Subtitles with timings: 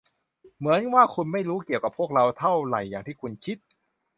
[0.57, 3.57] เหมือนว่าคุณไม่รู้เกี่ยวกับพวกเราเท่าไหร่อย่างที่คุณคิด